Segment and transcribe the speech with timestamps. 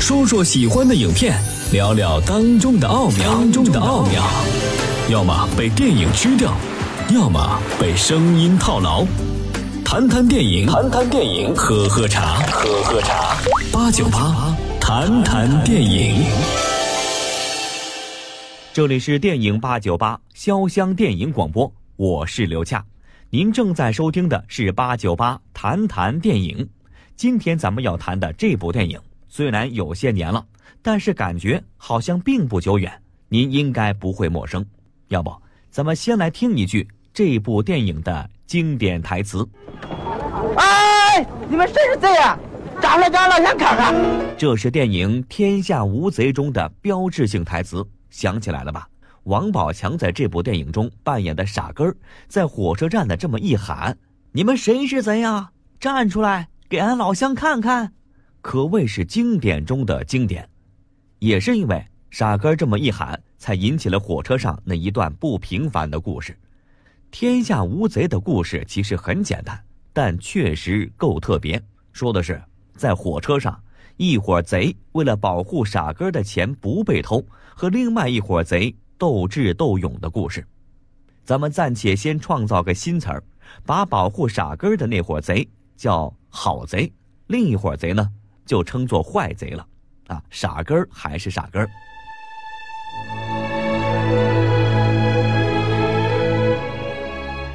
[0.00, 1.38] 说说喜欢的影片，
[1.72, 3.32] 聊聊当中的奥妙。
[3.32, 4.24] 当中的奥妙，
[5.10, 6.52] 要么被电影吃掉，
[7.14, 9.06] 要么被声音套牢。
[9.84, 13.36] 谈谈电影，谈谈电影，喝喝茶，喝喝茶。
[13.70, 16.24] 八九八，谈谈电影。
[18.72, 22.82] 这里是电影八九八潇湘电影广播，我是刘恰。
[23.28, 26.66] 您正在收听的是八九八谈谈电影。
[27.16, 28.98] 今天咱们要谈的这部电影
[29.30, 30.44] 虽然有些年了，
[30.82, 32.92] 但是感觉好像并不久远，
[33.28, 34.66] 您应该不会陌生。
[35.06, 35.32] 要不，
[35.70, 39.48] 咱们先来听一句这部电影的经典台词。
[40.56, 42.36] 哎，你们谁是贼呀？
[42.82, 43.94] 张了张了，先看看。
[44.36, 48.88] 这是电影《天下无贼》中的标志性台词，想起来了吧？
[49.24, 53.96] 王宝强在这部电影中扮演的傻根儿，在火车站的这么一喊
[54.32, 55.50] ：“你们谁是贼呀？
[55.78, 57.92] 站出来，给俺老乡看看！”
[58.40, 60.48] 可谓是经典中的经典。
[61.18, 66.36] 也是因为傻根这么一喊，才引起了火车上那一段不平凡的故事。
[67.10, 69.60] 天下无贼的故事其实很简单，
[69.92, 71.62] 但确实够特别。
[71.92, 72.40] 说的是
[72.74, 73.60] 在火车上，
[73.96, 77.24] 一伙贼为了保护傻根的钱不被偷，
[77.54, 80.46] 和另外一伙贼斗智斗勇的故事。
[81.24, 83.22] 咱们暂且先创造个新词儿，
[83.66, 85.46] 把保护傻根的那伙贼
[85.76, 86.90] 叫好贼，
[87.26, 88.10] 另一伙贼呢
[88.50, 89.64] 就称作坏贼了。
[90.08, 91.70] 啊，傻根儿还是傻根儿。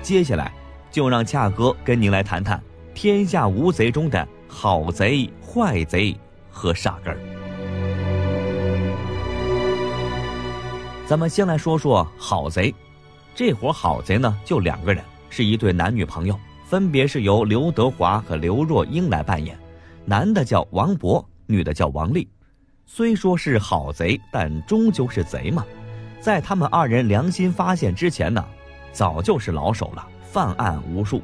[0.00, 0.50] 接下来，
[0.90, 2.58] 就让恰哥跟您来谈谈
[2.94, 6.18] 《天下无贼》中的好贼、坏贼
[6.50, 7.20] 和傻根儿。
[11.06, 12.74] 咱们先来说说好贼，
[13.34, 19.54] 这伙好贼呢就两个人，是一对男女朋友，分别是由刘德华和刘若英来扮演，
[20.08, 22.26] 男的叫王博，女的叫王丽。
[22.86, 25.62] 虽说是好贼，但终究是贼嘛。
[26.18, 28.42] 在他们二人良心发现之前呢，
[28.90, 31.20] 早就是老手了，犯案无数。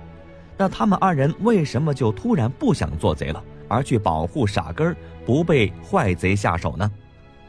[0.59, 6.93] 那他们二人为什么就突然不想做贼了，而去保护傻根儿不被坏贼下手呢？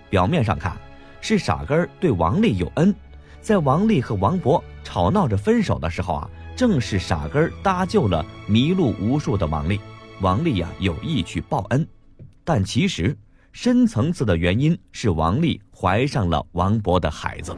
[0.09, 0.77] 表面上看，
[1.19, 2.95] 是傻根儿对王丽有恩，
[3.41, 9.81] 在王丽和王博吵闹着分手的时候啊，正是傻根儿搭救了迷路无数的王丽，
[10.21, 11.87] 王丽呀有意去报恩，
[12.43, 13.17] 但其实。
[13.51, 17.55] 深层次的原因是王丽怀上了王博的孩子，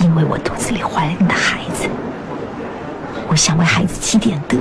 [0.00, 1.86] 因为我肚子里怀了你的孩子，
[3.28, 4.56] 我想为孩子积点德。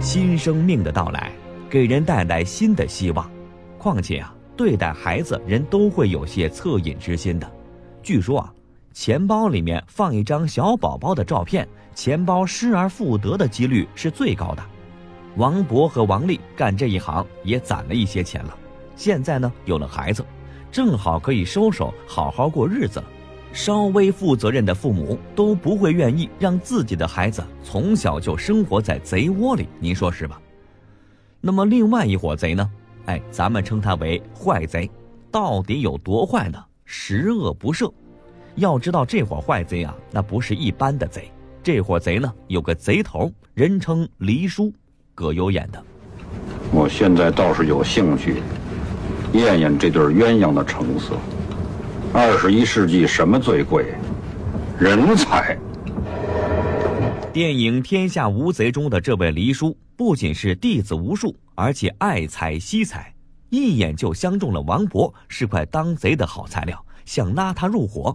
[0.00, 1.30] 新生命的到来，
[1.70, 3.30] 给人带来新的希望。
[3.78, 4.32] 况且啊。
[4.56, 7.46] 对待孩子，人都会有些恻隐之心的。
[8.02, 8.50] 据说啊，
[8.94, 14.64] 钱包里面放一张小宝宝的照片，钱包失而复得的几率是最高的。
[15.36, 18.56] 王博和王丽干这一行也攒了一些钱了，
[18.96, 20.24] 现在呢有了孩子，
[20.72, 23.04] 正好可以收手，好好过日子了。
[23.52, 30.40] 稍微负责任的父母都不会愿意让自己的孩子从小就生活在贼窝里，您说是吧？
[31.40, 32.70] 那么另外一伙贼呢？
[33.06, 34.90] 哎，咱们称他为坏贼，
[35.30, 36.58] 到底有多坏呢？
[36.84, 37.92] 十恶不赦。
[38.56, 41.30] 要知道这伙坏贼啊，那不是一般的贼。
[41.62, 44.72] 这伙贼呢，有个贼头，人称黎叔，
[45.14, 45.82] 葛优演的。
[46.72, 48.42] 我现在倒是有兴趣
[49.32, 51.16] 验验这对鸳鸯的成色。
[52.12, 53.94] 二十一世纪什么最贵？
[54.78, 55.56] 人才。
[57.32, 61.34] 电影《天下无贼》中的这位黎叔，不仅是弟子无数。
[61.58, 63.14] 而且爱财惜财，
[63.48, 68.14] 一眼就相中了王博是块当贼的好材料，想拉他入伙。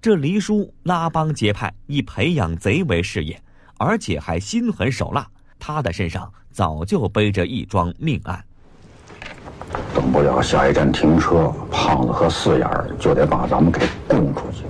[0.00, 3.42] 这黎叔拉帮结派，以培养贼为事业，
[3.78, 5.26] 而且还心狠手辣。
[5.58, 8.44] 他的身上早就背着一桩命案。
[9.92, 14.62] 等不了下一站停车，胖子和四眼儿就得把咱们给供出去。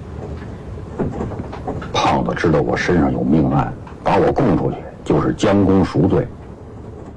[1.92, 3.70] 胖子知道我身上有命案，
[4.02, 6.26] 把我供出去就是将功赎罪。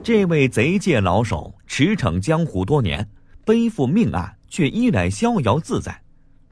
[0.03, 3.07] 这位贼界老手驰骋江湖多年，
[3.45, 5.95] 背负命案却依然逍遥自在。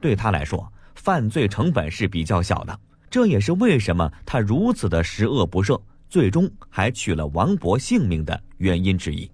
[0.00, 2.78] 对他来说，犯罪成本是比较小的，
[3.10, 9.28] 这也是为什么他如此的十恶不赦，最终还取了王博性命的原因之一。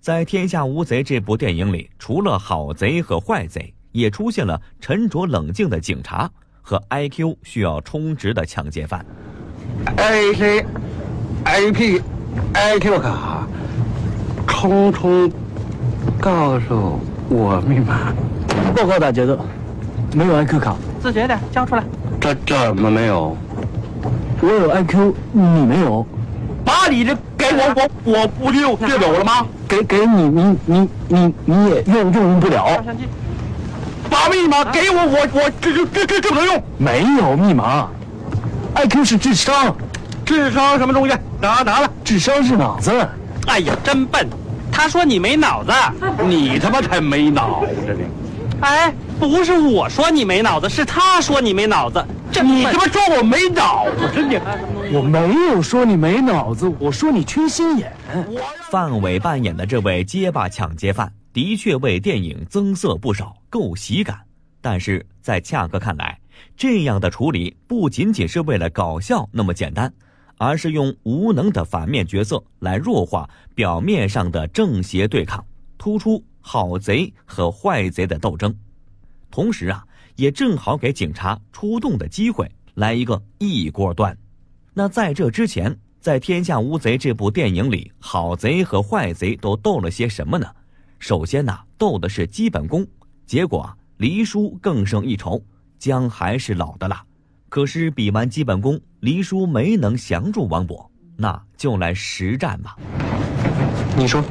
[0.00, 6.28] 在《天下无贼》这部电影里，除了好贼和坏贼，也出现了沉着冷静的警察
[6.60, 9.06] 和 IQ 需要充值的抢劫犯。
[9.98, 10.66] A C
[11.44, 12.02] I P。
[12.54, 13.46] IQ 卡，
[14.46, 15.30] 重重
[16.20, 16.98] 告诉
[17.28, 18.12] 我密码。
[18.74, 19.38] 报告大节奏，
[20.14, 20.76] 没有 IQ 卡。
[21.00, 21.82] 自觉点，交出来。
[22.20, 23.36] 这怎么没有？
[24.40, 26.06] 我有 IQ，你没有。
[26.64, 29.46] 把你的给我，我我不就就有了吗？
[29.68, 32.82] 给给你，你你你你也用用不了。
[34.08, 36.62] 把密码给我，我我这就这这就能用。
[36.78, 37.88] 没有密码
[38.76, 39.74] ，IQ 是智商，
[40.24, 41.14] 智商什么东西？
[41.40, 41.90] 拿拿了。
[42.02, 42.90] 智商是脑子。
[43.46, 44.28] 哎呀，真笨！
[44.72, 45.72] 他说你没脑子，
[46.26, 48.04] 你他妈才没脑子呢！
[48.60, 52.04] 哎，不是我说你没脑子，是他说你没脑子。
[52.32, 54.40] 这你他妈说我没脑子，你！
[54.92, 57.92] 我没有说你没脑子，我说你缺心眼。
[58.70, 64.18] 范伟扮演的这位结巴抢劫犯，的确为电影增色不少，够喜感。
[64.60, 66.18] 但是在恰哥看来，
[66.56, 69.92] 这样的处理不仅仅是为了搞笑那么简单。
[70.36, 75.44] 而是用无能的反面角色来弱化表面上的正邪对抗，
[75.78, 78.54] 突出好贼和坏贼的斗争，
[79.30, 79.84] 同时啊，
[80.16, 84.16] 也正好给警察出动的机会，来一个一锅端。
[84.72, 90.46] 那在这之前，在《天下无贼》这部电影里，好贼和坏贼都斗了些什么呢？
[90.98, 92.86] 首先呢，斗的是基本功，
[93.24, 95.42] 结果啊黎叔更胜一筹，
[95.78, 97.04] 姜还是老的辣。
[97.54, 102.76] 可是比完基本功，黎叔没能降住王博，那就来实战吧。
[103.96, 104.24] 你说，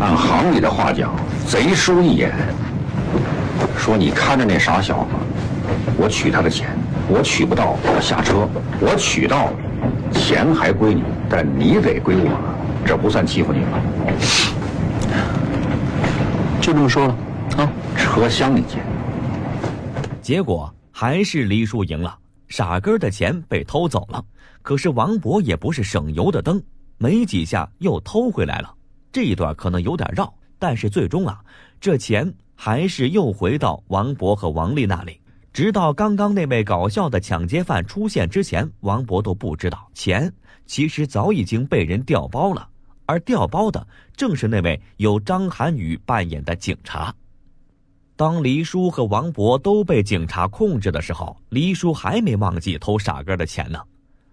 [0.00, 1.14] 按行里的话讲，
[1.46, 2.32] 贼输一眼。
[3.78, 5.10] 说你看着那傻小子，
[5.96, 6.70] 我取他的钱，
[7.06, 8.48] 我取不到，我下车；
[8.80, 9.52] 我取到了，
[10.10, 12.36] 钱还归你，但你得归我，
[12.84, 13.78] 这不算欺负你吗？
[16.60, 17.16] 就这么说了，
[17.58, 18.84] 啊，车厢里见。
[20.20, 22.12] 结果还是黎叔赢了。
[22.56, 24.24] 傻根的钱被偷走了，
[24.62, 26.62] 可是王博也不是省油的灯，
[26.98, 28.72] 没几下又偷回来了。
[29.10, 31.44] 这一段可能有点绕，但是最终啊，
[31.80, 35.20] 这钱还是又回到王博和王丽那里。
[35.52, 40.32] 直到刚刚那位搞笑的抢劫犯出现之前，王博都不知道钱
[40.64, 42.68] 其实早已经被人调包了，
[43.06, 43.84] 而调包的
[44.16, 47.12] 正是那位由张涵予扮演的警察。
[48.16, 53.78] 当黎叔和王博都被警察控制的时候，黎叔还没忘记偷傻哥的钱呢。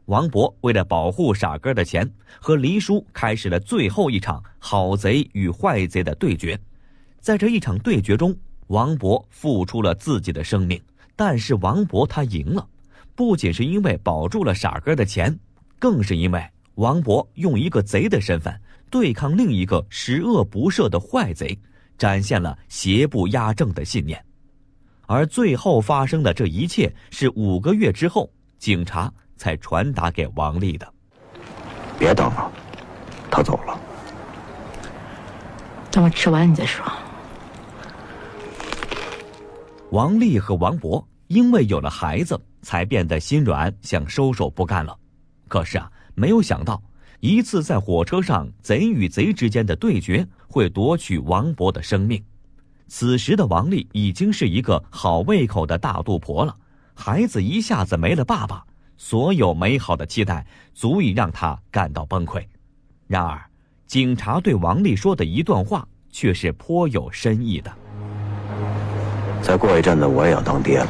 [0.05, 2.07] 王博为了保护傻哥的钱，
[2.39, 6.59] 和黎叔开始了最后一场好贼与坏贼的对决。
[7.19, 8.35] 在这一场对决中，
[8.67, 10.79] 王博付出了自己的生命，
[11.15, 12.67] 但是王博他赢了，
[13.15, 15.35] 不仅是因为保住了傻哥的钱，
[15.79, 16.43] 更是因为
[16.75, 18.53] 王博用一个贼的身份
[18.91, 21.57] 对抗另一个十恶不赦的坏贼。
[22.01, 24.19] 展现了邪不压正的信念，
[25.05, 28.27] 而最后发生的这一切是五个月之后，
[28.57, 30.93] 警察才传达给王丽的。
[31.99, 32.51] 别等了，
[33.29, 33.79] 他走了。
[35.91, 36.83] 等我吃完你再说。
[39.91, 44.97] 王丽和王博因为有了孩子，才变得心软，想收手不干了。
[45.47, 46.81] 可是啊，没有想到。
[47.21, 52.21] 一次在火车上贼与贼之间的对决会夺取王博的生命。
[52.87, 56.55] 此时的王丽已经是一个好胃口的大肚婆了，
[56.95, 58.63] 孩子一下子没了爸爸，
[58.97, 62.43] 所有美好的期待足以让她感到崩溃。
[63.05, 63.39] 然而，
[63.85, 67.71] 警察对王丽说的一段话却是颇有深意的。
[69.43, 70.87] 再过一阵子我也要当爹了，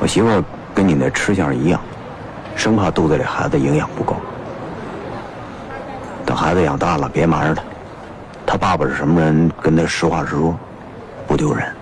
[0.00, 0.44] 我媳妇儿
[0.74, 1.80] 跟你那吃相一样，
[2.56, 4.16] 生怕肚子里孩子营养不够。
[6.36, 7.64] 孩子养大了，别瞒着他，
[8.52, 10.54] 他爸爸是什么人，跟他实话实说，
[11.26, 11.74] 不丢人。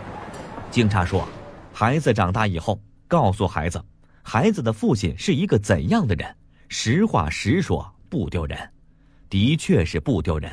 [0.71, 1.27] 警察说，
[1.73, 3.83] 孩子长大以后，告诉孩子，
[4.23, 6.33] 孩子的父亲是一个怎样的人，
[6.69, 8.57] 实话实说，不丢人。
[9.29, 10.49] 的确是不丢人。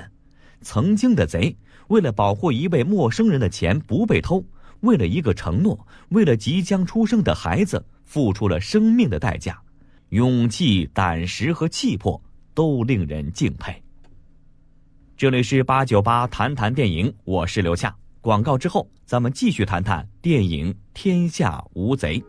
[0.61, 1.55] 曾经的贼，
[1.89, 4.43] 为了保护一位陌生人的钱不被偷，
[4.79, 5.77] 为了一个承诺，
[6.09, 9.61] 为了即将出生的孩子，付出了生命的代价，
[10.09, 12.19] 勇气、胆识和气魄。
[12.53, 13.81] 都令人敬佩。
[15.21, 17.95] 这里是八九八谈谈电影，我是刘夏。
[18.21, 22.19] 广告之后，咱们继续谈谈电影《天下无贼》。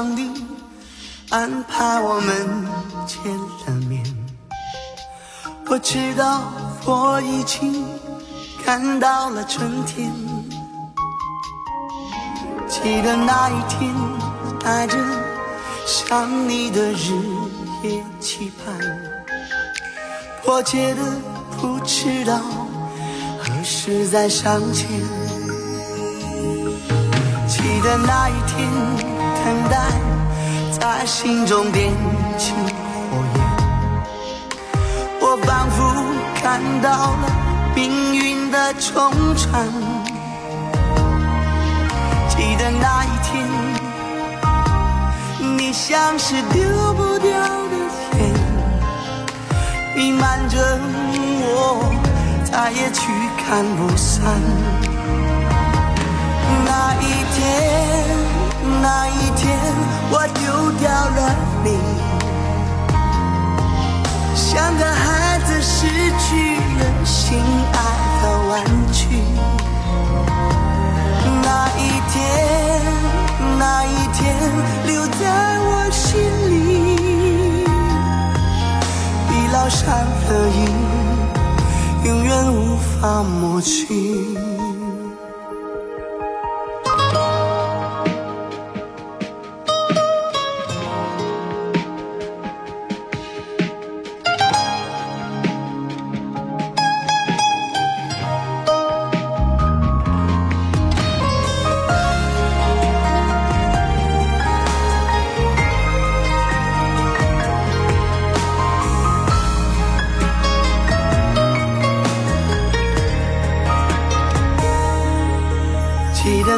[0.00, 0.30] 上帝
[1.28, 2.66] 安排我们
[3.06, 3.20] 见
[3.66, 4.02] 了面。
[5.66, 6.40] 我知道。
[6.86, 7.84] 我已经
[8.64, 10.10] 看到了春天。
[12.66, 13.94] 记得那一天，
[14.58, 14.96] 带着
[15.84, 17.12] 想你的日
[17.82, 18.74] 夜期盼，
[20.42, 21.02] 迫切的
[21.60, 22.40] 不知道
[23.38, 24.86] 何时再相见。
[27.46, 29.74] 记得那一天，等待
[30.70, 31.90] 在心中点
[32.38, 33.38] 起火焰，
[35.20, 35.78] 我仿佛
[36.42, 37.24] 看到了
[37.74, 39.66] 命运的冲传。
[42.28, 43.30] 记得那一天，
[45.56, 46.62] 你像是丢
[46.94, 47.74] 不掉的
[48.18, 48.18] 烟，
[49.96, 50.78] 弥漫着
[51.42, 51.92] 我，
[52.44, 53.00] 再也驱
[53.48, 54.40] 赶不散。
[58.92, 59.56] 那一天，
[60.10, 60.42] 我丢
[60.80, 61.18] 掉了
[61.62, 61.78] 你，
[64.34, 65.86] 像个孩子失
[66.18, 67.38] 去了心
[67.72, 67.78] 爱
[68.20, 68.52] 的玩
[68.90, 68.98] 具。
[71.44, 71.80] 那一
[72.10, 72.18] 天，
[73.60, 74.18] 那一天，
[74.86, 75.22] 留在
[75.68, 76.10] 我心
[76.50, 76.52] 里，
[79.30, 79.86] 已烙上
[80.26, 80.58] 了印，
[82.10, 84.36] 永远无法抹去。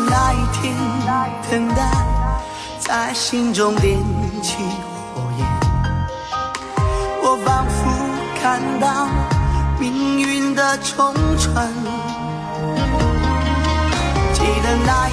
[0.09, 0.75] 那一天，
[1.51, 1.83] 等待
[2.79, 3.99] 在心中点
[4.43, 4.57] 起
[5.15, 5.47] 火焰，
[7.23, 7.81] 我仿佛
[8.41, 9.09] 看到
[9.79, 11.73] 命运的冲传。
[14.33, 15.13] 记得那一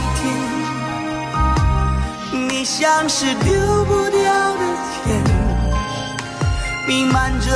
[2.31, 4.21] 天，你像是丢不掉
[4.55, 4.63] 的
[5.07, 5.09] 烟，
[6.87, 7.47] 弥漫着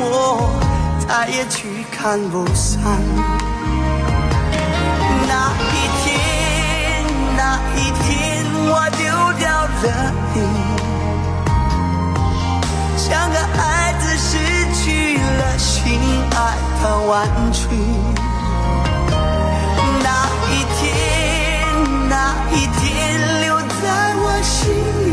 [0.00, 0.50] 我，
[1.06, 2.80] 再也驱赶不散。
[7.76, 9.04] 一天，我丢
[9.38, 9.44] 掉
[9.82, 9.86] 了
[10.34, 10.36] 你，
[12.96, 14.30] 像个孩子失
[14.74, 16.00] 去了心。
[16.34, 16.38] 爱
[16.82, 17.12] 的玩
[17.52, 17.60] 具。
[20.02, 20.06] 那
[20.50, 20.84] 一天，
[22.08, 22.12] 那
[22.52, 22.86] 一天，
[23.40, 23.84] 留在
[24.16, 24.54] 我心。
[25.06, 25.08] 里，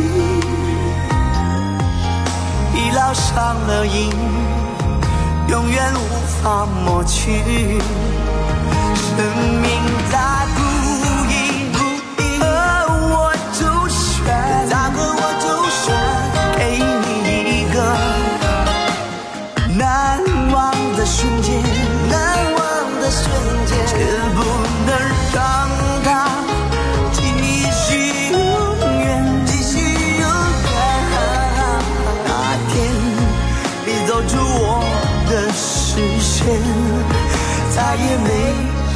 [2.76, 4.12] 已烙上了印，
[5.48, 5.98] 永远无
[6.42, 7.22] 法抹去。
[8.96, 9.08] 生
[9.62, 9.66] 命
[10.12, 10.14] 在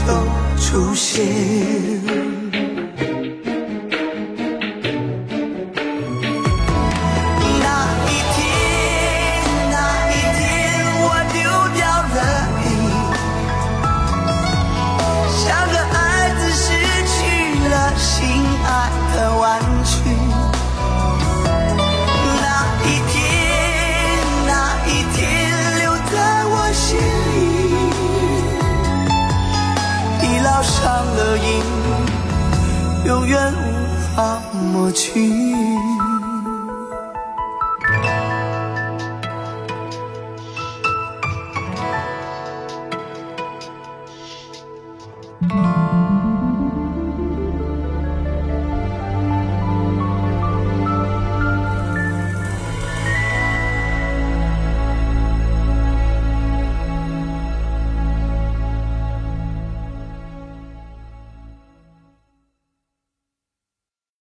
[0.08, 0.14] 都
[0.58, 2.27] 出现。
[35.18, 35.67] 你